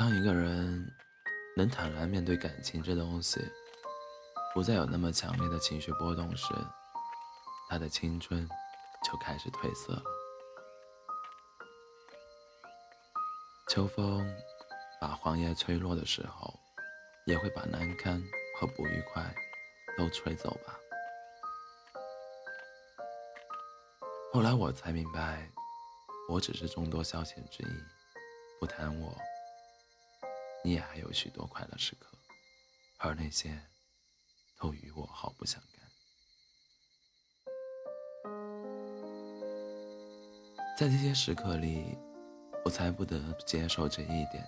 [0.00, 0.90] 当一个人
[1.54, 3.38] 能坦然面对感情这东西，
[4.54, 6.54] 不再有那么强烈的情绪波动时，
[7.68, 8.48] 他的青春
[9.04, 10.02] 就开始褪色了。
[13.68, 14.26] 秋风
[14.98, 16.50] 把黄叶吹落的时候，
[17.26, 18.18] 也会把难堪
[18.58, 19.22] 和不愉快
[19.98, 20.80] 都吹走吧。
[24.32, 25.46] 后来我才明白，
[26.26, 27.84] 我只是众多消遣之一，
[28.58, 29.14] 不谈我，
[30.62, 32.16] 你也还有许多快乐时刻，
[32.98, 33.60] 而那些
[34.58, 35.80] 都与我毫不相干。
[40.78, 41.98] 在这些时刻里。
[42.62, 44.46] 我才不得不接受这一点。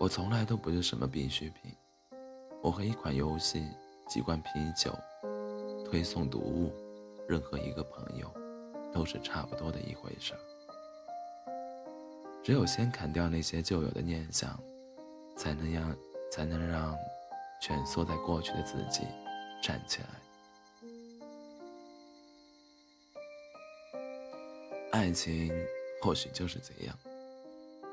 [0.00, 1.70] 我从来都不是什么必需品。
[2.62, 3.68] 我和一款游戏、
[4.08, 4.98] 几罐啤酒、
[5.84, 6.72] 推送读物、
[7.28, 8.32] 任何一个朋友，
[8.94, 10.32] 都是差不多的一回事。
[12.42, 14.58] 只有先砍掉那些旧有的念想，
[15.36, 15.96] 才能让
[16.30, 16.96] 才能让
[17.60, 19.06] 蜷缩在过去的自己
[19.62, 20.08] 站起来。
[24.92, 25.52] 爱情。
[26.04, 26.98] 或许就是这样，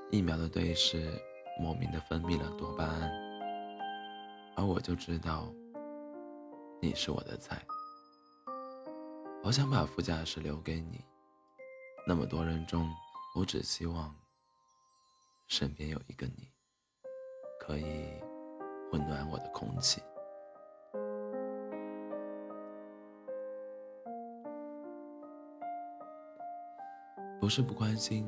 [0.09, 1.13] 一秒的对视，
[1.59, 3.11] 莫名的分泌了多巴胺，
[4.55, 5.47] 而我就知道
[6.81, 7.63] 你是我的菜。
[9.43, 11.05] 我想把副驾驶留给你，
[12.07, 12.91] 那么多人中，
[13.35, 14.15] 我只希望
[15.47, 16.49] 身边有一个你，
[17.69, 17.83] 可以
[18.91, 20.01] 温暖我的空气。
[27.39, 28.27] 不是不关心，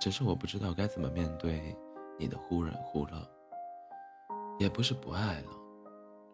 [0.00, 1.72] 只是我不知道该怎么面对
[2.18, 3.12] 你的忽冷忽热。
[4.58, 5.52] 也不是不爱了，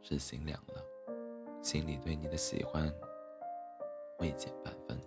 [0.01, 0.83] 是心凉了，
[1.61, 2.91] 心里对你的喜欢
[4.21, 4.99] 未减半分。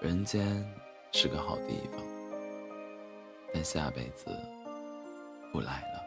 [0.00, 0.66] 人间
[1.12, 2.15] 是个好地方，
[3.56, 4.26] 但下辈子
[5.50, 6.04] 不来了。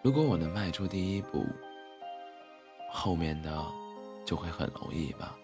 [0.00, 1.44] 如果我能迈出第一步。
[2.94, 3.50] 后面的
[4.24, 5.34] 就会很容易吧，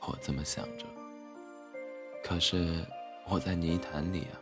[0.00, 0.86] 我这么想着。
[2.24, 2.84] 可是
[3.28, 4.40] 我在泥潭里啊，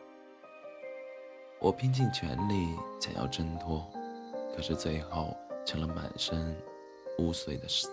[1.60, 3.84] 我拼尽全力想要挣脱，
[4.54, 6.56] 可是最后成了满身
[7.18, 7.90] 污秽的死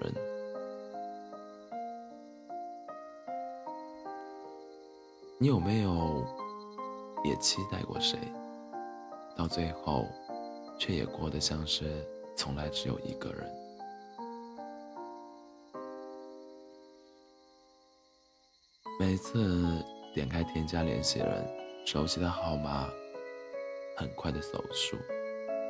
[0.00, 0.41] 人。
[5.42, 6.24] 你有没有
[7.24, 8.16] 也期待过谁？
[9.36, 10.06] 到最后，
[10.78, 13.52] 却也过得像是从来只有一个人。
[19.00, 21.44] 每次点开添加联系人，
[21.84, 22.88] 熟悉的号码
[23.96, 24.96] 很快的搜数，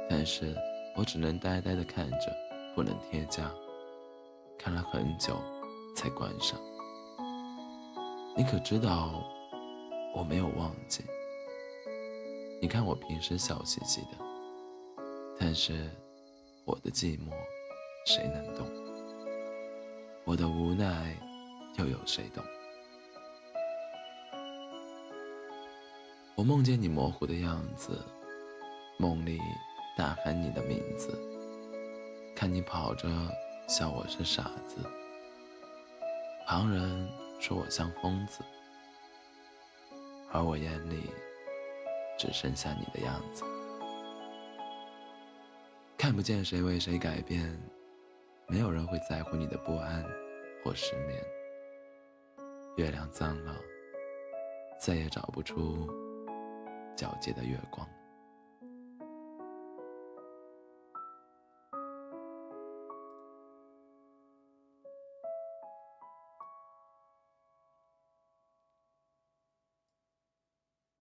[0.07, 0.55] 但是
[0.99, 2.31] 我只能呆呆的看着，
[2.75, 3.51] 不能添加，
[4.59, 5.35] 看了很久
[5.97, 6.61] 才关上。
[8.37, 9.25] 你可知道
[10.15, 11.03] 我没有忘记？
[12.61, 14.09] 你看我平时笑嘻嘻的，
[15.39, 15.91] 但是
[16.65, 17.33] 我的寂寞
[18.07, 18.67] 谁能懂？
[20.25, 21.17] 我的无奈
[21.77, 22.45] 又有谁懂？
[26.35, 27.99] 我梦见你模糊的样子，
[28.99, 29.41] 梦里
[29.97, 31.19] 大喊你的名字，
[32.35, 33.09] 看你跑着
[33.67, 34.77] 笑我是傻子，
[36.47, 37.09] 旁人
[37.41, 38.41] 说我像疯子，
[40.33, 41.11] 而我眼里
[42.19, 43.45] 只剩下你的样子，
[45.99, 47.57] 看不见谁为谁改变，
[48.49, 50.03] 没有人会在乎你的不安
[50.65, 51.23] 或失眠，
[52.77, 53.55] 月亮脏了，
[54.81, 55.87] 再也找不出。
[56.97, 57.89] 皎洁的月光。